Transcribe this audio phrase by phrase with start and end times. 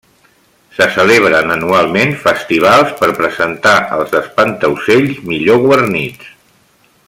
[0.77, 6.33] Se celebren anualment festivals per presentar els espantaocells millor guarnits.